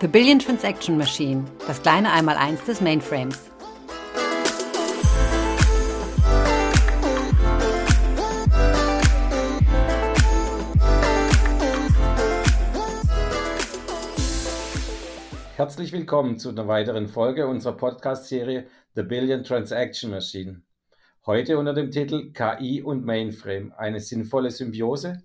The 0.00 0.08
Billion 0.08 0.40
Transaction 0.40 0.98
Machine, 0.98 1.44
das 1.68 1.80
kleine 1.80 2.10
Einmaleins 2.10 2.64
des 2.64 2.80
Mainframes. 2.80 3.50
Herzlich 15.54 15.92
willkommen 15.92 16.38
zu 16.38 16.48
einer 16.48 16.66
weiteren 16.66 17.06
Folge 17.06 17.46
unserer 17.46 17.76
Podcast-Serie 17.76 18.66
The 18.96 19.04
Billion 19.04 19.44
Transaction 19.44 20.10
Machine. 20.10 20.62
Heute 21.24 21.56
unter 21.56 21.72
dem 21.72 21.92
Titel 21.92 22.32
KI 22.32 22.82
und 22.82 23.04
Mainframe, 23.04 23.72
eine 23.76 24.00
sinnvolle 24.00 24.50
Symbiose. 24.50 25.22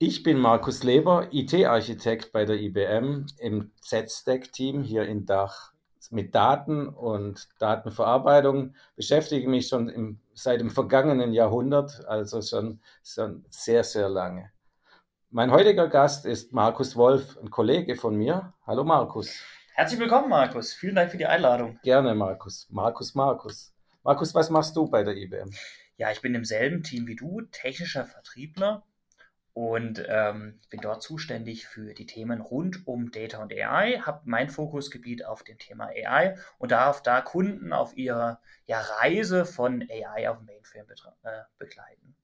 Ich 0.00 0.22
bin 0.22 0.38
Markus 0.38 0.84
Leber, 0.84 1.26
IT-Architekt 1.32 2.30
bei 2.30 2.44
der 2.44 2.54
IBM 2.54 3.26
im 3.38 3.72
Z-Stack-Team 3.80 4.84
hier 4.84 5.02
in 5.02 5.26
Dach. 5.26 5.72
Mit 6.10 6.36
Daten 6.36 6.86
und 6.86 7.48
Datenverarbeitung 7.58 8.76
beschäftige 8.94 9.42
ich 9.42 9.48
mich 9.48 9.66
schon 9.66 9.88
im, 9.88 10.20
seit 10.34 10.60
dem 10.60 10.70
vergangenen 10.70 11.32
Jahrhundert, 11.32 12.06
also 12.06 12.40
schon, 12.42 12.80
schon 13.02 13.44
sehr, 13.50 13.82
sehr 13.82 14.08
lange. 14.08 14.52
Mein 15.30 15.50
heutiger 15.50 15.88
Gast 15.88 16.26
ist 16.26 16.52
Markus 16.52 16.94
Wolf, 16.94 17.36
ein 17.36 17.50
Kollege 17.50 17.96
von 17.96 18.14
mir. 18.14 18.54
Hallo 18.68 18.84
Markus. 18.84 19.42
Herzlich 19.74 19.98
willkommen, 19.98 20.28
Markus. 20.28 20.74
Vielen 20.74 20.94
Dank 20.94 21.10
für 21.10 21.18
die 21.18 21.26
Einladung. 21.26 21.80
Gerne, 21.82 22.14
Markus. 22.14 22.68
Markus, 22.70 23.16
Markus. 23.16 23.74
Markus, 24.04 24.32
was 24.32 24.48
machst 24.48 24.76
du 24.76 24.88
bei 24.88 25.02
der 25.02 25.16
IBM? 25.16 25.50
Ja, 25.96 26.12
ich 26.12 26.20
bin 26.20 26.36
im 26.36 26.44
selben 26.44 26.84
Team 26.84 27.08
wie 27.08 27.16
du, 27.16 27.40
technischer 27.50 28.04
Vertriebler 28.04 28.84
und 29.58 30.00
ähm, 30.06 30.60
bin 30.70 30.78
dort 30.80 31.02
zuständig 31.02 31.66
für 31.66 31.92
die 31.92 32.06
Themen 32.06 32.40
rund 32.40 32.86
um 32.86 33.10
Data 33.10 33.42
und 33.42 33.52
AI, 33.52 33.98
habe 33.98 34.20
mein 34.24 34.50
Fokusgebiet 34.50 35.26
auf 35.26 35.42
dem 35.42 35.58
Thema 35.58 35.88
AI 35.88 36.36
und 36.58 36.70
darf 36.70 37.02
da 37.02 37.20
Kunden 37.20 37.72
auf 37.72 37.96
ihrer 37.96 38.40
ja, 38.66 38.78
Reise 38.78 39.44
von 39.44 39.84
AI 39.90 40.30
auf 40.30 40.40
Mainframe 40.42 40.86
äh, 41.24 41.40
begleiten. 41.58 42.14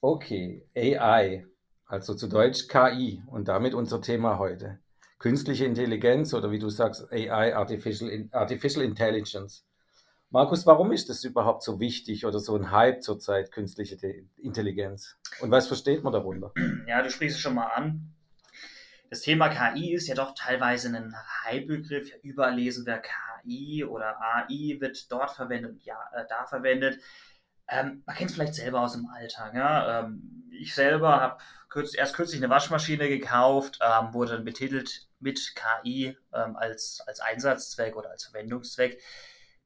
Okay, 0.00 0.66
AI. 0.74 1.44
Also 1.84 2.14
zu 2.14 2.28
Deutsch 2.28 2.66
KI 2.66 3.22
und 3.26 3.48
damit 3.48 3.74
unser 3.74 4.00
Thema 4.00 4.38
heute. 4.38 4.78
Künstliche 5.18 5.66
Intelligenz 5.66 6.32
oder 6.32 6.50
wie 6.50 6.58
du 6.58 6.70
sagst, 6.70 7.12
AI, 7.12 7.54
Artificial, 7.54 8.26
Artificial 8.32 8.82
Intelligence. 8.86 9.66
Markus, 10.32 10.64
warum 10.64 10.92
ist 10.92 11.08
das 11.08 11.24
überhaupt 11.24 11.64
so 11.64 11.80
wichtig 11.80 12.24
oder 12.24 12.38
so 12.38 12.54
ein 12.54 12.70
Hype 12.70 13.02
zurzeit, 13.02 13.50
künstliche 13.50 13.96
Intelligenz? 14.36 15.16
Und 15.40 15.50
was 15.50 15.66
versteht 15.66 16.04
man 16.04 16.12
darunter? 16.12 16.52
Ja, 16.86 17.02
du 17.02 17.10
sprichst 17.10 17.36
es 17.36 17.42
schon 17.42 17.56
mal 17.56 17.66
an. 17.66 18.14
Das 19.10 19.22
Thema 19.22 19.48
KI 19.48 19.92
ist 19.92 20.06
ja 20.06 20.14
doch 20.14 20.36
teilweise 20.36 20.88
ein 20.96 21.16
Hype-Begriff. 21.44 22.12
Überall 22.22 22.54
lesen 22.54 22.86
wir 22.86 23.02
KI 23.42 23.84
oder 23.84 24.20
AI 24.20 24.76
wird 24.78 25.10
dort 25.10 25.32
verwendet 25.32 25.72
und 25.72 25.84
ja, 25.84 25.98
äh, 26.14 26.24
da 26.28 26.46
verwendet. 26.46 27.00
Ähm, 27.66 28.04
man 28.06 28.14
kennt 28.14 28.30
es 28.30 28.36
vielleicht 28.36 28.54
selber 28.54 28.82
aus 28.82 28.92
dem 28.92 29.08
Alltag. 29.08 29.54
Ja? 29.54 30.00
Ähm, 30.00 30.48
ich 30.52 30.76
selber 30.76 31.20
habe 31.20 31.42
kürz, 31.68 31.92
erst 31.96 32.14
kürzlich 32.14 32.40
eine 32.40 32.50
Waschmaschine 32.50 33.08
gekauft, 33.08 33.80
ähm, 33.82 34.14
wurde 34.14 34.34
dann 34.34 34.44
betitelt 34.44 35.08
mit 35.18 35.56
KI 35.56 36.16
ähm, 36.32 36.54
als, 36.54 37.02
als 37.04 37.18
Einsatzzweck 37.18 37.96
oder 37.96 38.10
als 38.10 38.26
Verwendungszweck. 38.26 39.02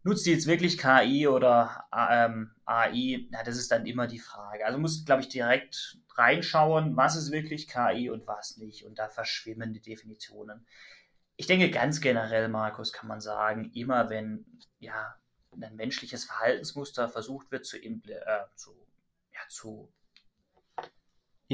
Nutzt 0.06 0.26
die 0.26 0.32
jetzt 0.32 0.46
wirklich 0.46 0.76
KI 0.76 1.26
oder 1.26 1.86
ähm, 1.90 2.54
AI? 2.66 3.26
Na, 3.30 3.42
das 3.42 3.56
ist 3.56 3.72
dann 3.72 3.86
immer 3.86 4.06
die 4.06 4.18
Frage. 4.18 4.66
Also 4.66 4.78
muss, 4.78 5.06
glaube 5.06 5.22
ich, 5.22 5.28
direkt 5.28 5.98
reinschauen, 6.14 6.94
was 6.94 7.16
ist 7.16 7.32
wirklich 7.32 7.68
KI 7.68 8.10
und 8.10 8.26
was 8.26 8.58
nicht. 8.58 8.84
Und 8.84 8.98
da 8.98 9.08
verschwimmen 9.08 9.72
die 9.72 9.80
Definitionen. 9.80 10.66
Ich 11.36 11.46
denke 11.46 11.70
ganz 11.70 12.02
generell, 12.02 12.48
Markus, 12.48 12.92
kann 12.92 13.08
man 13.08 13.22
sagen, 13.22 13.72
immer 13.72 14.10
wenn 14.10 14.44
ja 14.78 15.16
ein 15.58 15.74
menschliches 15.74 16.26
Verhaltensmuster 16.26 17.08
versucht 17.08 17.50
wird 17.50 17.64
zu, 17.64 17.78
äh, 17.78 18.00
zu, 18.56 18.72
ja, 19.32 19.40
zu 19.48 19.90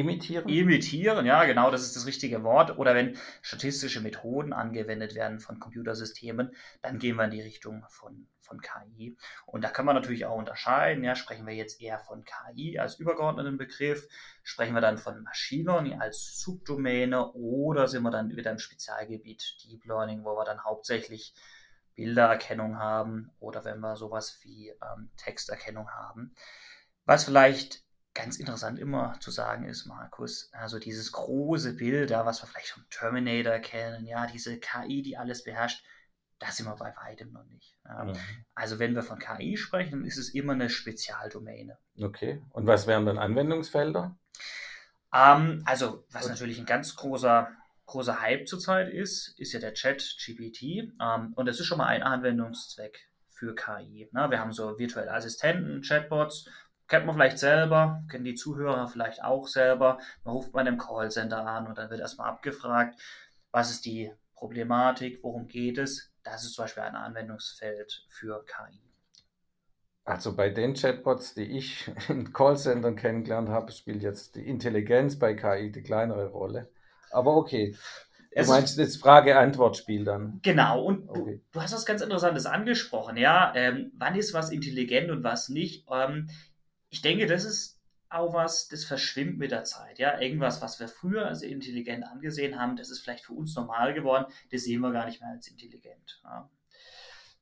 Imitieren? 0.01 0.49
Imitieren, 0.49 1.27
ja, 1.27 1.45
genau, 1.45 1.71
das 1.71 1.83
ist 1.83 1.95
das 1.95 2.07
richtige 2.07 2.43
Wort. 2.43 2.79
Oder 2.79 2.95
wenn 2.95 3.19
statistische 3.43 4.01
Methoden 4.01 4.53
angewendet 4.53 5.15
werden 5.15 5.41
von 5.41 5.61
Computersystemen, 5.61 6.55
dann 6.83 6.99
gehen 6.99 7.17
wir 7.17 7.25
in 7.25 7.31
die 7.31 7.43
Richtung 7.43 7.85
von, 7.89 8.27
von 8.41 8.61
KI. 8.61 9.17
Und 9.47 9.63
da 9.63 9.69
kann 9.69 9.85
man 9.85 9.95
natürlich 9.95 10.25
auch 10.25 10.37
unterscheiden. 10.37 11.05
Ja, 11.05 11.15
sprechen 11.15 11.47
wir 11.47 11.55
jetzt 11.55 11.81
eher 11.81 11.99
von 11.99 12.25
KI 12.25 12.79
als 12.79 12.99
übergeordneten 12.99 13.59
Begriff, 13.59 14.09
sprechen 14.43 14.75
wir 14.75 14.81
dann 14.81 14.99
von 14.99 15.23
Machine 15.23 15.65
Learning 15.65 16.01
als 16.01 16.41
Subdomäne 16.41 17.33
oder 17.33 17.87
sind 17.87 18.03
wir 18.03 18.11
dann 18.11 18.35
wieder 18.35 18.51
im 18.51 18.59
Spezialgebiet 18.59 19.59
Deep 19.65 19.85
Learning, 19.85 20.25
wo 20.25 20.37
wir 20.37 20.45
dann 20.45 20.65
hauptsächlich 20.65 21.35
Bildererkennung 21.95 22.79
haben 22.79 23.31
oder 23.41 23.65
wenn 23.65 23.81
wir 23.81 23.97
sowas 23.97 24.39
wie 24.43 24.71
ähm, 24.71 25.11
Texterkennung 25.19 25.91
haben. 25.91 26.35
Was 27.05 27.25
vielleicht 27.25 27.85
ganz 28.15 28.39
interessant 28.39 28.79
immer 28.79 29.17
zu 29.21 29.31
sagen 29.31 29.65
ist, 29.65 29.87
Markus, 29.87 30.51
also 30.53 30.79
dieses 30.79 31.13
große 31.13 31.75
Bild, 31.75 32.11
da, 32.11 32.27
was 32.27 32.43
wir 32.43 32.47
vielleicht 32.49 32.71
vom 32.71 32.85
Terminator 32.91 33.59
kennen, 33.59 34.05
ja, 34.05 34.27
diese 34.27 34.59
KI, 34.59 35.03
die 35.03 35.17
alles 35.17 35.45
beherrscht, 35.45 35.85
das 36.39 36.57
sind 36.57 36.67
wir 36.67 36.77
bei 36.77 36.95
weitem 36.97 37.33
noch 37.33 37.45
nicht. 37.45 37.77
Ja. 37.85 38.05
Mhm. 38.05 38.17
Also 38.55 38.79
wenn 38.79 38.95
wir 38.95 39.03
von 39.03 39.19
KI 39.19 39.57
sprechen, 39.57 39.93
dann 39.93 40.05
ist 40.05 40.17
es 40.17 40.31
immer 40.31 40.55
eine 40.55 40.71
Spezialdomäne. 40.71 41.79
Okay. 42.01 42.43
Und 42.51 42.67
was 42.67 42.87
wären 42.87 43.07
dann 43.07 43.19
Anwendungsfelder? 43.19 44.19
Ähm, 45.15 45.63
also 45.67 46.05
was 46.11 46.25
okay. 46.25 46.33
natürlich 46.33 46.59
ein 46.59 46.67
ganz 46.67 46.97
großer 46.97 47.51
großer 47.91 48.21
Hype 48.21 48.47
zurzeit 48.47 48.89
ist, 48.89 49.39
ist 49.39 49.53
ja 49.53 49.61
der 49.61 49.75
Chat 49.75 50.17
GPT. 50.25 50.63
Ähm, 51.01 51.33
und 51.35 51.47
das 51.47 51.61
ist 51.61 51.67
schon 51.67 51.79
mal 51.79 51.87
ein 51.87 52.03
Anwendungszweck 52.03 53.11
für 53.29 53.55
KI. 53.55 54.09
Ne? 54.13 54.31
Wir 54.31 54.39
haben 54.39 54.53
so 54.53 54.79
virtuelle 54.79 55.13
Assistenten, 55.13 55.83
Chatbots, 55.83 56.49
kennt 56.91 57.07
man 57.07 57.15
vielleicht 57.15 57.39
selber, 57.39 58.03
kennen 58.11 58.25
die 58.25 58.35
Zuhörer 58.35 58.89
vielleicht 58.89 59.25
auch 59.25 59.47
selber. 59.47 59.99
Man 60.25 60.35
ruft 60.35 60.53
bei 60.53 60.61
einem 60.61 60.77
Callcenter 60.77 61.47
an 61.47 61.67
und 61.69 61.79
dann 61.79 61.89
wird 61.89 62.01
erstmal 62.01 62.29
abgefragt, 62.29 63.01
was 63.53 63.71
ist 63.71 63.87
die 63.87 64.13
Problematik, 64.35 65.21
worum 65.23 65.47
geht 65.47 65.79
es. 65.79 66.13
Das 66.25 66.45
ist 66.45 66.55
zum 66.55 66.65
Beispiel 66.65 66.83
ein 66.83 66.97
Anwendungsfeld 66.97 68.05
für 68.09 68.45
KI. 68.45 68.83
Also 70.05 70.35
bei 70.35 70.51
den 70.51 70.75
Chatbots, 70.75 71.35
die 71.35 71.57
ich 71.59 71.91
in 72.09 72.33
Callcentern 72.33 72.97
kennengelernt 72.97 73.49
habe, 73.49 73.71
spielt 73.71 74.03
jetzt 74.03 74.35
die 74.35 74.47
Intelligenz 74.49 75.19
bei 75.19 75.35
KI 75.35 75.71
die 75.71 75.83
kleinere 75.83 76.29
Rolle. 76.31 76.71
Aber 77.13 77.37
okay. 77.37 77.77
Du 78.35 78.47
meinst 78.47 78.79
das 78.79 78.97
Frage-Antwort-Spiel 78.97 80.05
dann? 80.05 80.39
Genau, 80.43 80.85
und 80.85 81.09
okay. 81.09 81.41
du, 81.41 81.59
du, 81.59 81.63
hast 81.63 81.75
was 81.75 81.85
ganz 81.85 82.01
Interessantes 82.01 82.47
angesprochen, 82.47 83.17
ja. 83.17 83.53
Ähm, 83.57 83.91
wann 83.99 84.15
ist 84.15 84.33
was 84.35 84.53
intelligent 84.53 85.11
und 85.11 85.25
was 85.25 85.49
nicht? 85.49 85.85
Ähm, 85.91 86.29
ich 86.91 87.03
denke, 87.03 87.27
das 87.27 87.45
ist 87.45 87.81
auch 88.11 88.35
was, 88.35 88.69
das 88.69 88.85
verschwimmt 88.85 89.39
mit 89.39 89.53
der 89.53 89.65
Zeit. 89.65 89.99
Ja, 89.99 90.21
irgendwas, 90.21 90.61
was 90.61 90.81
wir 90.81 90.89
früher 90.89 91.27
als 91.27 91.43
intelligent 91.43 92.05
angesehen 92.05 92.59
haben, 92.59 92.77
das 92.77 92.91
ist 92.91 93.01
vielleicht 93.01 93.25
für 93.25 93.33
uns 93.35 93.55
normal 93.55 93.95
geworden, 93.95 94.27
das 94.51 94.63
sehen 94.63 94.81
wir 94.81 94.91
gar 94.91 95.07
nicht 95.07 95.21
mehr 95.21 95.31
als 95.31 95.47
intelligent. 95.47 96.21
Ja. 96.25 96.51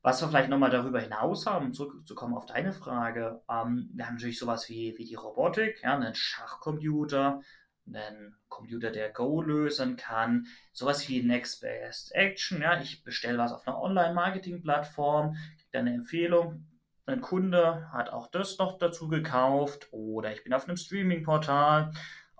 Was 0.03 0.21
wir 0.21 0.29
vielleicht 0.29 0.51
nochmal 0.51 0.71
darüber 0.71 1.01
hinaus 1.01 1.47
haben, 1.47 1.67
um 1.67 1.73
zurückzukommen 1.73 2.35
auf 2.35 2.47
deine 2.47 2.73
Frage, 2.73 3.43
ähm, 3.51 3.91
wir 3.95 4.07
haben 4.07 4.15
natürlich 4.15 4.39
sowas 4.39 4.69
wie, 4.69 4.97
wie 4.99 5.05
die 5.05 5.15
Robotik, 5.15 5.83
ja, 5.83 5.97
einen 5.97 6.15
Schachcomputer, 6.15 7.41
einen 7.87 8.37
Computer, 8.49 8.91
der 8.91 9.11
Go 9.11 9.41
lösen 9.41 9.97
kann, 9.97 10.47
sowas 10.73 11.09
wie 11.09 11.23
Next 11.23 11.63
Best 11.63 12.15
Action, 12.15 12.61
ja, 12.61 12.79
ich 12.81 13.03
bestelle 13.03 13.39
was 13.39 13.53
auf 13.53 13.67
einer 13.67 13.81
Online-Marketing-Plattform, 13.81 15.35
kriege 15.57 15.79
eine 15.79 15.95
Empfehlung, 15.95 16.67
ein 17.09 17.21
Kunde 17.21 17.91
hat 17.93 18.11
auch 18.11 18.29
das 18.29 18.59
noch 18.59 18.79
dazu 18.79 19.09
gekauft 19.09 19.89
oder 19.91 20.33
ich 20.33 20.45
bin 20.45 20.53
auf 20.53 20.67
einem 20.67 20.77
Streaming-Portal, 20.77 21.93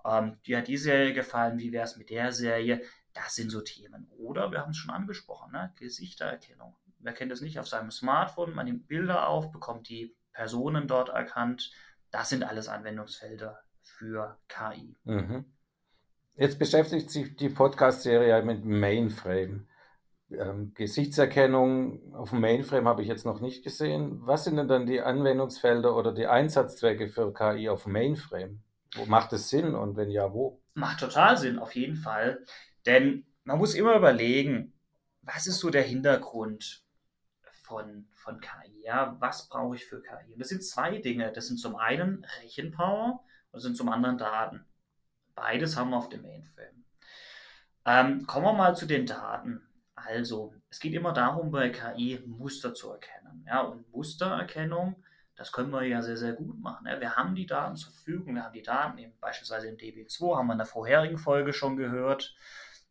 ähm, 0.05 0.37
dir 0.45 0.59
hat 0.59 0.67
die 0.67 0.77
Serie 0.77 1.13
gefallen, 1.13 1.59
wie 1.59 1.71
wäre 1.71 1.85
es 1.85 1.97
mit 1.97 2.09
der 2.09 2.31
Serie? 2.31 2.81
Das 3.13 3.35
sind 3.35 3.49
so 3.49 3.61
Themen. 3.61 4.07
Oder 4.17 4.51
wir 4.51 4.61
haben 4.61 4.71
es 4.71 4.77
schon 4.77 4.93
angesprochen, 4.93 5.51
ne? 5.51 5.73
Gesichtererkennung. 5.77 6.75
Wer 6.99 7.13
kennt 7.13 7.31
es 7.31 7.41
nicht 7.41 7.59
auf 7.59 7.67
seinem 7.67 7.91
Smartphone? 7.91 8.53
Man 8.53 8.65
nimmt 8.65 8.87
Bilder 8.87 9.27
auf, 9.27 9.51
bekommt 9.51 9.89
die 9.89 10.15
Personen 10.33 10.87
dort 10.87 11.09
erkannt. 11.09 11.71
Das 12.11 12.29
sind 12.29 12.43
alles 12.43 12.67
Anwendungsfelder 12.67 13.59
für 13.81 14.37
KI. 14.47 14.95
Mhm. 15.03 15.45
Jetzt 16.35 16.59
beschäftigt 16.59 17.09
sich 17.09 17.35
die 17.35 17.49
Podcast-Serie 17.49 18.41
mit 18.43 18.63
Mainframe. 18.63 19.67
Ähm, 20.31 20.73
Gesichtserkennung 20.75 22.13
auf 22.13 22.29
dem 22.29 22.41
Mainframe 22.41 22.87
habe 22.87 23.01
ich 23.01 23.07
jetzt 23.07 23.25
noch 23.25 23.39
nicht 23.39 23.63
gesehen. 23.63 24.19
Was 24.25 24.43
sind 24.43 24.57
denn 24.57 24.67
dann 24.67 24.85
die 24.85 25.01
Anwendungsfelder 25.01 25.95
oder 25.95 26.13
die 26.13 26.27
Einsatzzwecke 26.27 27.07
für 27.07 27.33
KI 27.33 27.69
auf 27.69 27.83
dem 27.83 27.93
Mainframe? 27.93 28.61
Macht 29.07 29.33
es 29.33 29.49
Sinn 29.49 29.75
und 29.75 29.97
wenn 29.97 30.09
ja, 30.09 30.33
wo? 30.33 30.61
Macht 30.73 30.99
total 30.99 31.37
Sinn, 31.37 31.59
auf 31.59 31.75
jeden 31.75 31.95
Fall. 31.95 32.43
Denn 32.85 33.25
man 33.43 33.57
muss 33.57 33.73
immer 33.73 33.95
überlegen, 33.95 34.73
was 35.21 35.47
ist 35.47 35.59
so 35.59 35.69
der 35.69 35.83
Hintergrund 35.83 36.83
von, 37.63 38.07
von 38.13 38.39
KI? 38.39 38.83
Ja? 38.83 39.15
Was 39.19 39.47
brauche 39.47 39.75
ich 39.75 39.85
für 39.85 40.01
KI? 40.01 40.37
Das 40.37 40.49
sind 40.49 40.63
zwei 40.63 40.99
Dinge. 40.99 41.31
Das 41.31 41.47
sind 41.47 41.57
zum 41.57 41.75
einen 41.75 42.25
Rechenpower 42.41 43.23
und 43.51 43.59
sind 43.59 43.77
zum 43.77 43.89
anderen 43.89 44.17
Daten. 44.17 44.65
Beides 45.35 45.75
haben 45.75 45.91
wir 45.91 45.97
auf 45.97 46.09
dem 46.09 46.21
Mainframe. 46.21 46.83
Ähm, 47.85 48.25
kommen 48.27 48.45
wir 48.45 48.53
mal 48.53 48.75
zu 48.75 48.85
den 48.85 49.05
Daten. 49.05 49.68
Also, 50.09 50.55
es 50.71 50.79
geht 50.79 50.93
immer 50.93 51.13
darum, 51.13 51.51
bei 51.51 51.69
KI 51.69 52.19
Muster 52.25 52.73
zu 52.73 52.89
erkennen. 52.89 53.45
Ja, 53.45 53.61
und 53.61 53.87
Mustererkennung, 53.91 55.03
das 55.35 55.51
können 55.51 55.69
wir 55.69 55.83
ja 55.83 56.01
sehr, 56.01 56.17
sehr 56.17 56.33
gut 56.33 56.59
machen. 56.59 56.87
Ja. 56.87 56.99
Wir 56.99 57.15
haben 57.15 57.35
die 57.35 57.45
Daten 57.45 57.75
zur 57.75 57.93
Verfügung, 57.93 58.33
wir 58.33 58.43
haben 58.43 58.53
die 58.53 58.63
Daten 58.63 58.97
eben 58.97 59.13
beispielsweise 59.21 59.67
im 59.67 59.77
DB2, 59.77 60.35
haben 60.35 60.47
wir 60.47 60.53
in 60.53 60.57
der 60.57 60.65
vorherigen 60.65 61.19
Folge 61.19 61.53
schon 61.53 61.77
gehört, 61.77 62.35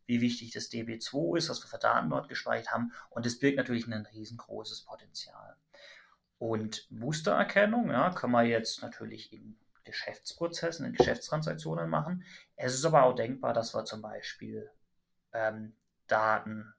wie 0.05 0.21
wichtig 0.21 0.51
das 0.51 0.71
DB2 0.71 1.37
ist, 1.37 1.49
was 1.49 1.61
wir 1.61 1.67
für 1.67 1.77
Daten 1.77 2.09
dort 2.09 2.29
gespeichert 2.29 2.71
haben. 2.71 2.93
Und 3.09 3.25
es 3.25 3.37
birgt 3.37 3.57
natürlich 3.57 3.85
ein 3.85 4.05
riesengroßes 4.05 4.85
Potenzial. 4.85 5.57
Und 6.37 6.89
Mustererkennung 6.89 7.91
ja, 7.91 8.11
können 8.11 8.31
wir 8.31 8.43
jetzt 8.43 8.81
natürlich 8.81 9.33
in 9.33 9.57
Geschäftsprozessen, 9.83 10.85
in 10.85 10.93
Geschäftstransaktionen 10.93 11.89
machen. 11.89 12.23
Es 12.55 12.75
ist 12.75 12.85
aber 12.85 13.03
auch 13.03 13.13
denkbar, 13.13 13.53
dass 13.53 13.75
wir 13.75 13.83
zum 13.83 14.01
Beispiel 14.01 14.71
ähm, 15.33 15.73
Daten, 16.11 16.73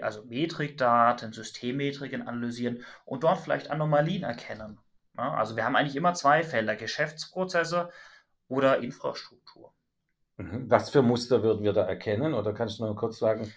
also 0.00 0.24
Metrikdaten, 0.24 1.32
Systemmetriken 1.32 2.26
analysieren 2.26 2.84
und 3.04 3.24
dort 3.24 3.40
vielleicht 3.40 3.70
Anomalien 3.70 4.22
erkennen. 4.22 4.78
Ja, 5.16 5.34
also 5.34 5.56
wir 5.56 5.64
haben 5.64 5.76
eigentlich 5.76 5.96
immer 5.96 6.14
zwei 6.14 6.42
Felder, 6.42 6.76
Geschäftsprozesse 6.76 7.90
oder 8.48 8.78
Infrastruktur. 8.78 9.74
Mhm. 10.36 10.70
Was 10.70 10.90
für 10.90 11.02
Muster 11.02 11.42
würden 11.42 11.62
wir 11.62 11.72
da 11.72 11.84
erkennen? 11.84 12.34
Oder 12.34 12.54
kannst 12.54 12.78
du 12.78 12.86
noch 12.86 12.96
kurz 12.96 13.18
sagen, 13.18 13.52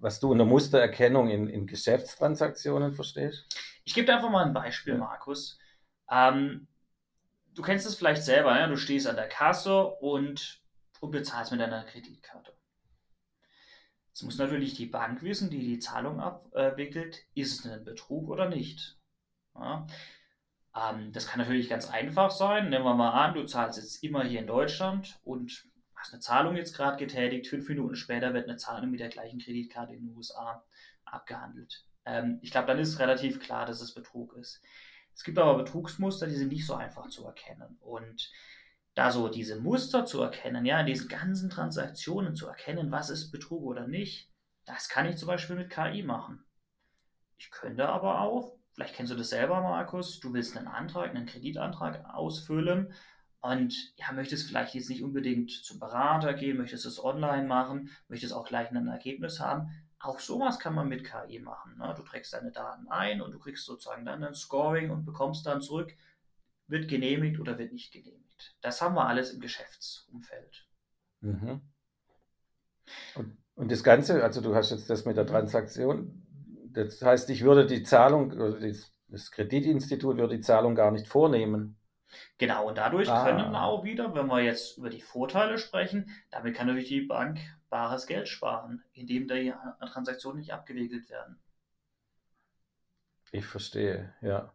was 0.00 0.20
du 0.20 0.30
unter 0.30 0.44
Mustererkennung 0.44 1.28
in, 1.28 1.48
in 1.48 1.66
Geschäftstransaktionen 1.66 2.94
verstehst? 2.94 3.46
Ich 3.84 3.94
gebe 3.94 4.06
dir 4.06 4.14
einfach 4.14 4.30
mal 4.30 4.44
ein 4.44 4.52
Beispiel, 4.52 4.94
ja. 4.94 4.98
Markus. 4.98 5.58
Ähm, 6.10 6.68
du 7.54 7.62
kennst 7.62 7.86
es 7.86 7.96
vielleicht 7.96 8.22
selber, 8.22 8.54
ne? 8.54 8.68
du 8.68 8.76
stehst 8.76 9.06
an 9.06 9.16
der 9.16 9.28
Kasse 9.28 9.84
und, 9.84 10.62
und 11.00 11.10
bezahlst 11.10 11.50
mit 11.50 11.60
deiner 11.60 11.84
Kreditkarte. 11.84 12.52
Jetzt 14.16 14.22
muss 14.22 14.38
natürlich 14.38 14.72
die 14.72 14.86
Bank 14.86 15.22
wissen, 15.22 15.50
die 15.50 15.58
die 15.58 15.78
Zahlung 15.78 16.20
abwickelt, 16.20 17.26
ist 17.34 17.60
es 17.60 17.70
ein 17.70 17.84
Betrug 17.84 18.30
oder 18.30 18.48
nicht. 18.48 18.96
Ja? 19.54 19.86
Ähm, 20.74 21.12
das 21.12 21.26
kann 21.26 21.38
natürlich 21.38 21.68
ganz 21.68 21.90
einfach 21.90 22.30
sein. 22.30 22.70
Nehmen 22.70 22.86
wir 22.86 22.94
mal 22.94 23.10
an, 23.10 23.34
du 23.34 23.44
zahlst 23.44 23.78
jetzt 23.78 24.02
immer 24.02 24.24
hier 24.24 24.40
in 24.40 24.46
Deutschland 24.46 25.20
und 25.22 25.66
hast 25.94 26.14
eine 26.14 26.20
Zahlung 26.20 26.56
jetzt 26.56 26.74
gerade 26.74 26.96
getätigt. 26.96 27.48
Fünf 27.48 27.68
Minuten 27.68 27.94
später 27.94 28.32
wird 28.32 28.48
eine 28.48 28.56
Zahlung 28.56 28.90
mit 28.90 29.00
der 29.00 29.10
gleichen 29.10 29.38
Kreditkarte 29.38 29.92
in 29.92 30.06
den 30.06 30.16
USA 30.16 30.64
abgehandelt. 31.04 31.84
Ähm, 32.06 32.38
ich 32.40 32.50
glaube, 32.50 32.68
dann 32.68 32.78
ist 32.78 32.98
relativ 32.98 33.38
klar, 33.38 33.66
dass 33.66 33.82
es 33.82 33.92
Betrug 33.92 34.34
ist. 34.38 34.62
Es 35.14 35.24
gibt 35.24 35.36
aber 35.36 35.58
Betrugsmuster, 35.58 36.26
die 36.26 36.36
sind 36.36 36.48
nicht 36.48 36.64
so 36.64 36.74
einfach 36.74 37.10
zu 37.10 37.26
erkennen. 37.26 37.76
Und 37.80 38.32
da 38.96 39.10
so 39.12 39.28
diese 39.28 39.60
Muster 39.60 40.06
zu 40.06 40.22
erkennen, 40.22 40.64
ja, 40.64 40.80
in 40.80 40.86
diesen 40.86 41.08
ganzen 41.08 41.50
Transaktionen 41.50 42.34
zu 42.34 42.48
erkennen, 42.48 42.90
was 42.90 43.10
ist 43.10 43.30
Betrug 43.30 43.62
oder 43.62 43.86
nicht, 43.86 44.30
das 44.64 44.88
kann 44.88 45.06
ich 45.06 45.18
zum 45.18 45.28
Beispiel 45.28 45.54
mit 45.54 45.70
KI 45.70 46.02
machen. 46.02 46.44
Ich 47.36 47.50
könnte 47.50 47.88
aber 47.90 48.22
auch, 48.22 48.56
vielleicht 48.72 48.94
kennst 48.94 49.12
du 49.12 49.16
das 49.16 49.28
selber, 49.28 49.60
Markus, 49.60 50.18
du 50.18 50.32
willst 50.32 50.56
einen 50.56 50.66
Antrag, 50.66 51.10
einen 51.10 51.26
Kreditantrag 51.26 52.06
ausfüllen 52.14 52.94
und 53.42 53.74
ja, 53.96 54.12
möchtest 54.12 54.48
vielleicht 54.48 54.74
jetzt 54.74 54.88
nicht 54.88 55.04
unbedingt 55.04 55.50
zum 55.50 55.78
Berater 55.78 56.32
gehen, 56.32 56.56
möchtest 56.56 56.86
es 56.86 57.02
online 57.02 57.46
machen, 57.46 57.90
möchtest 58.08 58.32
auch 58.32 58.46
gleich 58.46 58.70
ein 58.70 58.88
Ergebnis 58.88 59.40
haben. 59.40 59.68
Auch 59.98 60.20
sowas 60.20 60.58
kann 60.58 60.74
man 60.74 60.88
mit 60.88 61.04
KI 61.04 61.38
machen. 61.38 61.76
Ne? 61.76 61.92
Du 61.94 62.02
trägst 62.02 62.32
deine 62.32 62.50
Daten 62.50 62.88
ein 62.88 63.20
und 63.20 63.32
du 63.32 63.38
kriegst 63.38 63.66
sozusagen 63.66 64.06
dann 64.06 64.24
ein 64.24 64.34
Scoring 64.34 64.90
und 64.90 65.04
bekommst 65.04 65.44
dann 65.44 65.60
zurück, 65.60 65.94
wird 66.66 66.88
genehmigt 66.88 67.38
oder 67.38 67.58
wird 67.58 67.74
nicht 67.74 67.92
genehmigt. 67.92 68.25
Das 68.60 68.80
haben 68.82 68.94
wir 68.94 69.06
alles 69.06 69.32
im 69.32 69.40
Geschäftsumfeld. 69.40 70.66
Mhm. 71.20 71.60
Und, 73.14 73.36
und 73.54 73.72
das 73.72 73.82
Ganze, 73.82 74.22
also 74.22 74.40
du 74.40 74.54
hast 74.54 74.70
jetzt 74.70 74.88
das 74.90 75.04
mit 75.04 75.16
der 75.16 75.24
mhm. 75.24 75.28
Transaktion, 75.28 76.22
das 76.70 77.00
heißt, 77.00 77.30
ich 77.30 77.42
würde 77.42 77.66
die 77.66 77.82
Zahlung, 77.82 78.30
das 79.08 79.30
Kreditinstitut 79.30 80.16
würde 80.18 80.36
die 80.36 80.42
Zahlung 80.42 80.74
gar 80.74 80.90
nicht 80.90 81.08
vornehmen. 81.08 81.78
Genau, 82.38 82.68
und 82.68 82.78
dadurch 82.78 83.10
ah. 83.10 83.24
können 83.24 83.54
auch 83.54 83.82
wieder, 83.84 84.14
wenn 84.14 84.26
wir 84.26 84.40
jetzt 84.40 84.78
über 84.78 84.90
die 84.90 85.00
Vorteile 85.00 85.58
sprechen, 85.58 86.10
damit 86.30 86.54
kann 86.54 86.66
natürlich 86.66 86.88
die 86.88 87.00
Bank 87.00 87.40
bares 87.70 88.06
Geld 88.06 88.28
sparen, 88.28 88.84
indem 88.92 89.26
die 89.26 89.52
Transaktionen 89.80 90.38
nicht 90.38 90.52
abgewickelt 90.52 91.08
werden. 91.10 91.40
Ich 93.32 93.44
verstehe, 93.44 94.14
ja. 94.20 94.52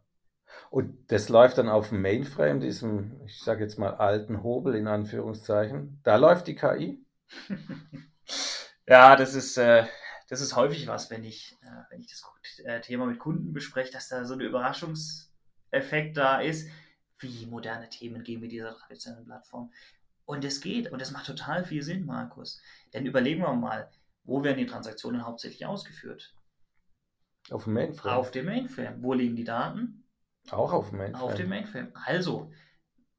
Und 0.70 1.12
das 1.12 1.30
läuft 1.30 1.58
dann 1.58 1.70
auf 1.70 1.90
dem 1.90 2.02
Mainframe, 2.02 2.60
diesem, 2.60 3.20
ich 3.26 3.42
sage 3.42 3.64
jetzt 3.64 3.78
mal, 3.78 3.96
alten 3.96 4.44
Hobel 4.44 4.76
in 4.76 4.88
Anführungszeichen. 4.88 6.00
Da 6.04 6.16
läuft 6.16 6.48
die 6.48 6.56
KI? 6.56 7.06
ja, 8.88 9.16
das 9.16 9.34
ist, 9.34 9.58
äh, 9.58 9.86
das 10.30 10.42
ist 10.42 10.56
häufig 10.56 10.88
was, 10.88 11.10
wenn 11.10 11.24
ich, 11.24 11.58
äh, 11.62 11.84
wenn 11.90 12.00
ich 12.00 12.08
das 12.08 12.24
äh, 12.64 12.80
Thema 12.82 13.06
mit 13.06 13.20
Kunden 13.20 13.54
bespreche, 13.54 13.92
dass 13.92 14.08
da 14.08 14.24
so 14.26 14.34
ein 14.34 14.40
Überraschungseffekt 14.40 16.16
da 16.16 16.40
ist, 16.40 16.70
wie 17.20 17.46
moderne 17.46 17.90
Themen 17.90 18.24
gehen 18.24 18.42
mit 18.42 18.52
dieser 18.52 18.74
traditionellen 18.74 19.26
Plattform. 19.26 19.72
Und 20.26 20.46
es 20.46 20.62
geht 20.62 20.92
und 20.92 21.02
das 21.02 21.12
macht 21.12 21.26
total 21.26 21.66
viel 21.66 21.84
Sinn, 21.84 22.06
Markus. 22.06 22.62
Denn 22.94 23.06
überlegen 23.06 23.42
wir 23.42 23.54
mal, 23.54 23.92
wo 24.24 24.44
werden 24.44 24.58
die 24.58 24.66
Transaktionen 24.66 25.26
hauptsächlich 25.26 25.66
ausgeführt? 25.66 26.34
Auf 27.50 27.66
dem 27.66 27.74
Mainframe. 27.74 28.16
Auf 28.16 28.32
dem 28.32 28.46
Mainframe. 28.46 29.02
Wo 29.02 29.14
liegen 29.14 29.36
die 29.36 29.44
Daten? 29.44 30.06
Auch 30.50 30.74
auf 30.74 30.90
dem 30.90 30.98
Mainframe. 30.98 31.24
Auf 31.24 31.36
dem 31.36 31.50
Mainframe. 31.50 31.92
Also, 31.94 32.52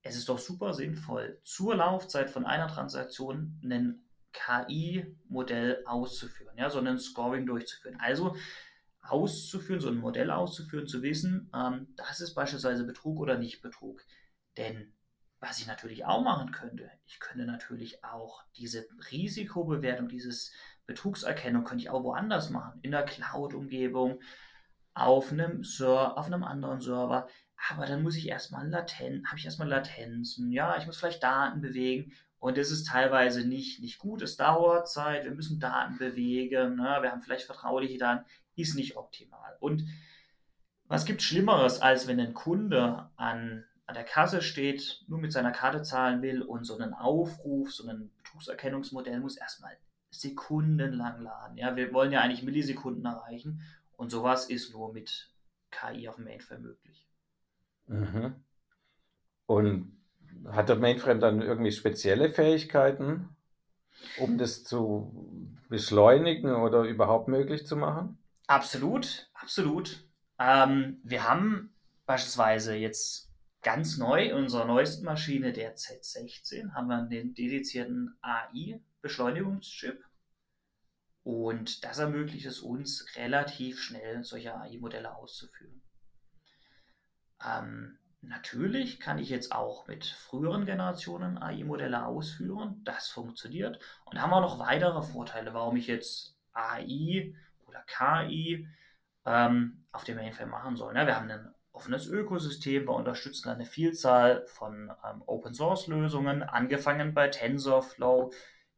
es 0.03 0.17
ist 0.17 0.29
doch 0.29 0.39
super 0.39 0.75
sinnvoll, 0.75 1.41
zur 1.45 1.77
Laufzeit 1.77 2.31
von 2.31 2.45
einer 2.45 2.69
Transaktion 2.69 3.61
ein 3.65 4.03
KI-Modell 4.33 5.85
auszuführen, 5.87 6.57
ja, 6.57 6.71
so 6.71 6.81
ein 6.81 6.99
Scoring 6.99 7.47
durchzuführen. 7.47 7.99
Also 8.01 8.35
auszuführen, 9.03 9.81
so 9.81 9.89
ein 9.89 9.97
Modell 9.97 10.31
auszuführen, 10.31 10.87
zu 10.87 11.03
wissen, 11.03 11.51
ähm, 11.55 11.89
das 11.97 12.21
ist 12.21 12.35
beispielsweise 12.35 12.85
Betrug 12.85 13.19
oder 13.19 13.37
nicht 13.37 13.61
Betrug. 13.61 14.01
Denn 14.57 14.93
was 15.41 15.59
ich 15.59 15.67
natürlich 15.67 16.05
auch 16.05 16.23
machen 16.23 16.53
könnte, 16.53 16.89
ich 17.05 17.19
könnte 17.19 17.45
natürlich 17.45 18.05
auch 18.05 18.45
diese 18.57 18.87
Risikobewertung, 19.11 20.09
dieses 20.09 20.53
Betrugserkennung, 20.87 21.65
könnte 21.65 21.83
ich 21.83 21.91
auch 21.91 22.05
woanders 22.05 22.51
machen, 22.51 22.79
in 22.83 22.93
der 22.93 23.05
Cloud-Umgebung, 23.05 24.21
auf 24.95 25.33
einem, 25.33 25.65
Ser 25.65 26.17
auf 26.19 26.27
einem 26.27 26.45
anderen 26.45 26.81
Server. 26.81 27.29
Aber 27.71 27.87
dann 27.87 28.03
muss 28.03 28.17
ich 28.17 28.29
erstmal 28.29 28.69
Latenz, 28.69 29.27
habe 29.29 29.39
ich 29.39 29.45
erstmal 29.45 29.69
Latenzen, 29.69 30.51
ja, 30.51 30.77
ich 30.79 30.87
muss 30.87 30.97
vielleicht 30.97 31.23
Daten 31.23 31.61
bewegen. 31.61 32.13
Und 32.39 32.59
das 32.59 32.73
ist 32.73 32.89
teilweise 32.89 33.47
nicht, 33.47 33.81
nicht 33.81 33.99
gut, 33.99 34.21
es 34.21 34.37
dauert 34.37 34.89
Zeit, 34.89 35.25
wir 35.25 35.31
müssen 35.31 35.61
Daten 35.61 35.97
bewegen, 35.97 36.75
ne? 36.75 36.99
wir 37.01 37.13
haben 37.13 37.23
vielleicht 37.23 37.47
vertrauliche 37.47 37.99
Daten, 37.99 38.25
ist 38.57 38.75
nicht 38.75 38.97
optimal. 38.97 39.57
Und 39.61 39.85
was 40.87 41.05
gibt 41.05 41.23
Schlimmeres, 41.23 41.81
als 41.81 42.09
wenn 42.09 42.19
ein 42.19 42.35
Kunde 42.35 43.11
an, 43.15 43.65
an 43.87 43.95
der 43.95 44.03
Kasse 44.03 44.43
steht, 44.43 45.05
nur 45.07 45.21
mit 45.21 45.33
seiner 45.33 45.53
Karte 45.53 45.83
zahlen 45.83 46.21
will 46.21 46.43
und 46.43 46.65
so 46.65 46.77
einen 46.77 46.95
Aufruf, 46.95 47.73
so 47.73 47.89
ein 47.89 48.11
Betrugserkennungsmodell 48.17 49.21
muss 49.21 49.37
erstmal 49.37 49.77
sekundenlang 50.11 51.23
laden. 51.23 51.57
Ja, 51.57 51.77
wir 51.77 51.93
wollen 51.93 52.11
ja 52.11 52.21
eigentlich 52.21 52.43
Millisekunden 52.43 53.05
erreichen 53.05 53.63
und 53.97 54.11
sowas 54.11 54.49
ist 54.49 54.73
nur 54.73 54.93
mit 54.93 55.31
KI 55.71 56.09
auf 56.09 56.17
dem 56.17 56.25
Mainframe 56.25 56.63
möglich. 56.63 57.07
Mhm. 57.87 58.35
Und 59.47 59.97
hat 60.51 60.69
der 60.69 60.77
Mainframe 60.77 61.21
dann 61.21 61.43
irgendwie 61.43 61.73
spezielle 61.73 62.31
Fähigkeiten, 62.31 63.37
um 64.19 64.39
das 64.39 64.65
zu 64.65 65.51
beschleunigen 65.69 66.55
oder 66.55 66.83
überhaupt 66.83 67.29
möglich 67.29 67.67
zu 67.67 67.77
machen? 67.77 68.19
Absolut, 68.47 69.31
absolut. 69.35 70.05
Ähm, 70.39 71.01
wir 71.05 71.29
haben 71.29 71.73
beispielsweise 72.07 72.75
jetzt 72.75 73.31
ganz 73.63 73.97
neu 73.97 74.27
in 74.27 74.37
unserer 74.37 74.65
neuesten 74.65 75.05
Maschine, 75.05 75.53
der 75.53 75.77
Z16, 75.77 76.73
haben 76.75 76.89
wir 76.89 77.03
den 77.03 77.35
dedizierten 77.35 78.17
AI-Beschleunigungschip. 78.21 80.05
Und 81.25 81.85
das 81.85 81.99
ermöglicht 81.99 82.47
es 82.47 82.61
uns, 82.61 83.07
relativ 83.17 83.81
schnell 83.81 84.25
solche 84.25 84.55
AI-Modelle 84.55 85.15
auszuführen. 85.15 85.83
Ähm, 87.45 87.99
natürlich 88.21 88.99
kann 88.99 89.19
ich 89.19 89.29
jetzt 89.29 89.53
auch 89.53 89.87
mit 89.87 90.05
früheren 90.05 90.67
Generationen 90.67 91.39
AI-Modelle 91.39 92.07
ausführen. 92.07 92.81
Das 92.85 93.09
funktioniert. 93.09 93.79
Und 94.05 94.21
haben 94.21 94.31
wir 94.31 94.41
noch 94.41 94.59
weitere 94.59 95.03
Vorteile, 95.03 95.55
warum 95.55 95.77
ich 95.77 95.87
jetzt 95.87 96.37
AI 96.53 97.35
oder 97.67 97.85
KI 97.87 98.69
ähm, 99.25 99.85
auf 99.93 100.05
dem 100.05 100.17
Mainframe 100.17 100.51
machen 100.51 100.77
soll. 100.77 100.97
Ja, 100.97 101.07
wir 101.07 101.17
haben 101.17 101.31
ein 101.31 101.55
offenes 101.73 102.07
Ökosystem, 102.07 102.87
wir 102.87 102.95
unterstützen 102.95 103.49
eine 103.49 103.65
Vielzahl 103.65 104.45
von 104.47 104.93
ähm, 105.05 105.23
Open-Source-Lösungen, 105.27 106.43
angefangen 106.43 107.15
bei 107.15 107.29
TensorFlow, 107.29 108.33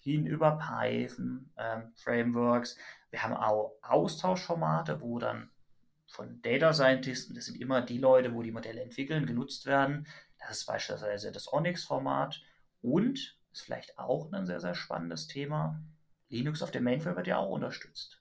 hin 0.04 0.26
über 0.26 0.58
Python 0.58 1.50
ähm, 1.56 1.92
Frameworks. 1.96 2.76
Wir 3.10 3.22
haben 3.22 3.34
auch 3.34 3.72
Austauschformate, 3.82 5.00
wo 5.00 5.18
dann 5.18 5.50
von 6.06 6.42
Data 6.42 6.72
Scientisten, 6.72 7.34
das 7.34 7.46
sind 7.46 7.60
immer 7.60 7.80
die 7.80 7.98
Leute, 7.98 8.34
wo 8.34 8.42
die 8.42 8.52
Modelle 8.52 8.82
entwickeln, 8.82 9.26
genutzt 9.26 9.66
werden. 9.66 10.06
Das 10.38 10.58
ist 10.58 10.66
beispielsweise 10.66 11.32
das 11.32 11.52
Onyx-Format 11.52 12.42
und 12.82 13.38
ist 13.52 13.62
vielleicht 13.62 13.98
auch 13.98 14.30
ein 14.32 14.46
sehr, 14.46 14.60
sehr 14.60 14.74
spannendes 14.74 15.26
Thema. 15.26 15.82
Linux 16.28 16.62
auf 16.62 16.70
dem 16.70 16.84
Mainframe 16.84 17.16
wird 17.16 17.26
ja 17.26 17.38
auch 17.38 17.50
unterstützt. 17.50 18.20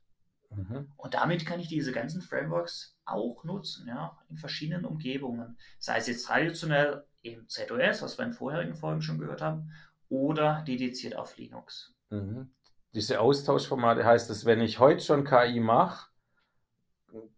Mhm. 0.51 0.91
Und 0.95 1.13
damit 1.13 1.45
kann 1.45 1.59
ich 1.59 1.67
diese 1.67 1.91
ganzen 1.91 2.21
Frameworks 2.21 2.97
auch 3.05 3.43
nutzen, 3.43 3.87
ja, 3.87 4.17
in 4.29 4.37
verschiedenen 4.37 4.85
Umgebungen. 4.85 5.57
Sei 5.79 5.97
es 5.97 6.07
jetzt 6.07 6.25
traditionell 6.25 7.05
im 7.21 7.47
ZOS, 7.47 8.01
was 8.01 8.17
wir 8.17 8.25
in 8.25 8.33
vorherigen 8.33 8.75
Folgen 8.75 9.01
schon 9.01 9.19
gehört 9.19 9.41
haben, 9.41 9.71
oder 10.13 10.63
dediziert 10.67 11.15
auf 11.15 11.37
Linux. 11.37 11.91
Mhm. 12.11 12.51
Diese 12.93 13.19
Austauschformate 13.19 14.05
heißt 14.05 14.29
es, 14.29 14.45
wenn 14.45 14.61
ich 14.61 14.77
heute 14.77 15.03
schon 15.03 15.25
KI 15.25 15.59
mache, 15.59 16.11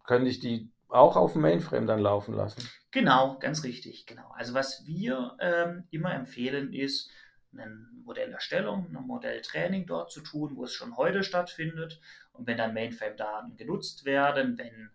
könnte 0.04 0.28
ich 0.28 0.40
die 0.40 0.70
auch 0.88 1.16
auf 1.16 1.32
dem 1.32 1.42
Mainframe 1.42 1.86
dann 1.86 2.00
laufen 2.00 2.34
lassen. 2.34 2.68
Genau, 2.90 3.38
ganz 3.38 3.64
richtig, 3.64 4.04
genau. 4.04 4.30
Also 4.34 4.52
was 4.52 4.86
wir 4.86 5.36
ähm, 5.40 5.84
immer 5.90 6.14
empfehlen 6.14 6.74
ist, 6.74 7.10
eine 7.52 7.88
Modellerstellung, 8.04 8.94
ein 8.94 9.06
Modelltraining 9.06 9.86
dort 9.86 10.12
zu 10.12 10.20
tun, 10.20 10.56
wo 10.56 10.64
es 10.64 10.74
schon 10.74 10.98
heute 10.98 11.24
stattfindet. 11.24 11.98
Und 12.32 12.46
wenn 12.46 12.58
dann 12.58 12.74
Mainframe-Daten 12.74 13.56
genutzt 13.56 14.04
werden, 14.04 14.58
wenn 14.58 14.90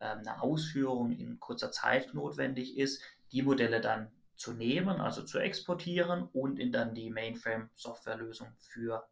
ähm, 0.00 0.18
eine 0.18 0.42
Ausführung 0.42 1.12
in 1.12 1.40
kurzer 1.40 1.72
Zeit 1.72 2.12
notwendig 2.12 2.76
ist, 2.76 3.02
die 3.32 3.40
Modelle 3.40 3.80
dann 3.80 4.12
zu 4.36 4.52
nehmen, 4.52 5.00
also 5.00 5.22
zu 5.22 5.38
exportieren 5.38 6.28
und 6.32 6.58
in 6.58 6.72
dann 6.72 6.94
die 6.94 7.10
Mainframe-Softwarelösung 7.10 8.48
für 8.58 9.06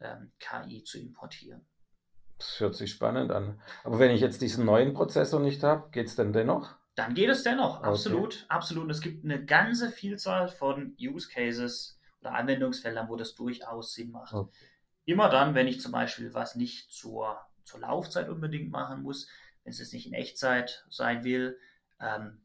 ähm, 0.00 0.32
KI 0.38 0.84
zu 0.84 0.98
importieren. 0.98 1.66
Das 2.38 2.60
hört 2.60 2.76
sich 2.76 2.92
spannend 2.92 3.32
an. 3.32 3.60
Aber 3.82 3.98
wenn 3.98 4.12
ich 4.12 4.20
jetzt 4.20 4.40
diesen 4.42 4.64
neuen 4.64 4.94
Prozessor 4.94 5.40
nicht 5.40 5.62
habe, 5.62 5.90
geht 5.90 6.06
es 6.06 6.16
denn 6.16 6.32
dennoch? 6.32 6.76
Dann 6.94 7.14
geht 7.14 7.30
es 7.30 7.42
dennoch, 7.42 7.82
absolut, 7.82 8.34
okay. 8.34 8.44
absolut. 8.48 8.84
Und 8.84 8.90
es 8.90 9.00
gibt 9.00 9.24
eine 9.24 9.44
ganze 9.44 9.90
Vielzahl 9.90 10.48
von 10.48 10.96
Use 11.00 11.28
Cases 11.28 11.98
oder 12.20 12.34
Anwendungsfeldern, 12.34 13.08
wo 13.08 13.16
das 13.16 13.34
durchaus 13.34 13.92
Sinn 13.92 14.10
macht. 14.10 14.34
Okay. 14.34 14.56
Immer 15.04 15.28
dann, 15.28 15.54
wenn 15.54 15.68
ich 15.68 15.80
zum 15.80 15.92
Beispiel 15.92 16.34
was 16.34 16.54
nicht 16.54 16.92
zur, 16.92 17.40
zur 17.64 17.80
Laufzeit 17.80 18.28
unbedingt 18.28 18.70
machen 18.70 19.02
muss, 19.02 19.28
wenn 19.64 19.72
es 19.72 19.78
jetzt 19.78 19.92
nicht 19.92 20.06
in 20.06 20.12
Echtzeit 20.12 20.84
sein 20.90 21.24
will, 21.24 21.58
ähm, 22.00 22.42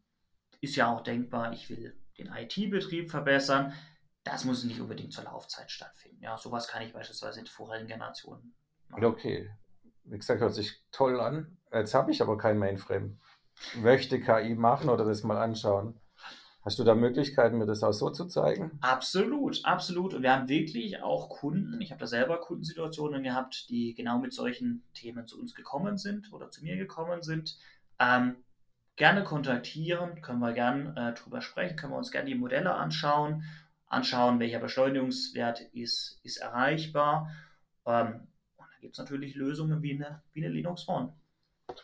ist 0.61 0.75
ja 0.75 0.91
auch 0.91 1.01
denkbar, 1.01 1.51
ich 1.51 1.69
will 1.69 1.99
den 2.17 2.27
IT-Betrieb 2.27 3.09
verbessern. 3.09 3.73
Das 4.23 4.45
muss 4.45 4.63
nicht 4.63 4.79
unbedingt 4.79 5.13
zur 5.13 5.25
Laufzeit 5.25 5.69
stattfinden. 5.69 6.23
Ja, 6.23 6.37
sowas 6.37 6.67
kann 6.67 6.81
ich 6.81 6.93
beispielsweise 6.93 7.41
in 7.41 7.47
vorigen 7.47 7.87
Generationen 7.87 8.55
machen. 8.89 9.05
Okay, 9.05 9.49
wie 10.05 10.17
gesagt, 10.17 10.41
hört 10.41 10.53
sich 10.53 10.81
toll 10.91 11.19
an. 11.19 11.57
Jetzt 11.71 11.93
habe 11.93 12.11
ich 12.11 12.21
aber 12.21 12.37
kein 12.37 12.57
Mainframe. 12.57 13.19
Möchte 13.75 14.19
KI 14.19 14.55
machen 14.55 14.89
oder 14.89 15.05
das 15.05 15.23
mal 15.23 15.41
anschauen. 15.41 15.99
Hast 16.63 16.79
du 16.79 16.85
da 16.85 16.95
Möglichkeiten, 16.95 17.57
mir 17.57 17.65
das 17.65 17.83
auch 17.83 17.91
so 17.91 18.09
zu 18.09 18.25
zeigen? 18.25 18.77
Absolut, 18.79 19.65
absolut. 19.65 20.13
Und 20.13 20.23
wir 20.23 20.33
haben 20.33 20.47
wirklich 20.47 21.01
auch 21.01 21.27
Kunden, 21.27 21.81
ich 21.81 21.91
habe 21.91 21.99
da 21.99 22.07
selber 22.07 22.39
Kundensituationen 22.39 23.21
gehabt, 23.21 23.69
die 23.69 23.93
genau 23.93 24.19
mit 24.19 24.33
solchen 24.33 24.85
Themen 24.93 25.27
zu 25.27 25.37
uns 25.37 25.55
gekommen 25.55 25.97
sind 25.97 26.31
oder 26.31 26.51
zu 26.51 26.63
mir 26.63 26.77
gekommen 26.77 27.21
sind. 27.21 27.57
Ähm, 27.99 28.37
gerne 28.95 29.23
kontaktieren, 29.23 30.21
können 30.21 30.39
wir 30.39 30.53
gerne 30.53 30.93
äh, 30.95 31.19
drüber 31.19 31.41
sprechen, 31.41 31.75
können 31.75 31.93
wir 31.93 31.97
uns 31.97 32.11
gerne 32.11 32.29
die 32.29 32.35
Modelle 32.35 32.73
anschauen, 32.73 33.43
anschauen, 33.87 34.39
welcher 34.39 34.59
Beschleunigungswert 34.59 35.61
ist, 35.73 36.19
ist 36.23 36.37
erreichbar. 36.37 37.31
Ähm, 37.85 38.27
gibt 38.83 38.93
es 38.95 38.99
natürlich 38.99 39.35
Lösungen 39.35 39.81
wie 39.81 39.93
eine, 39.93 40.21
wie 40.33 40.43
eine 40.43 40.53
Linux 40.53 40.87
One. 40.89 41.13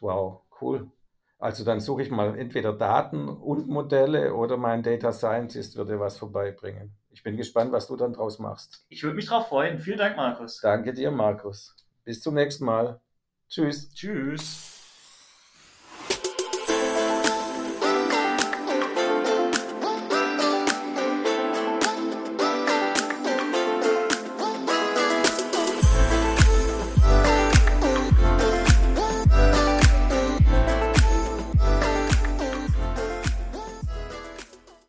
Wow, 0.02 0.42
cool. 0.62 0.92
Also 1.40 1.64
dann 1.64 1.80
suche 1.80 2.02
ich 2.02 2.12
mal 2.12 2.38
entweder 2.38 2.74
Daten 2.74 3.30
und 3.30 3.70
Modelle 3.70 4.34
oder 4.36 4.58
mein 4.58 4.84
Data 4.84 5.14
Scientist 5.14 5.78
würde 5.78 6.00
was 6.00 6.18
vorbeibringen. 6.18 6.94
Ich 7.12 7.24
bin 7.24 7.38
gespannt, 7.38 7.72
was 7.72 7.88
du 7.88 7.96
dann 7.96 8.12
draus 8.12 8.40
machst. 8.40 8.86
Ich 8.90 9.04
würde 9.04 9.16
mich 9.16 9.26
drauf 9.26 9.48
freuen. 9.48 9.80
Vielen 9.80 9.98
Dank, 9.98 10.18
Markus. 10.18 10.60
Danke 10.62 10.94
dir, 10.94 11.12
Markus. 11.12 11.76
Bis 12.04 12.22
zum 12.22 12.36
nächsten 12.36 12.66
Mal. 12.66 13.00
Tschüss. 13.48 13.90
Tschüss. 13.94 14.69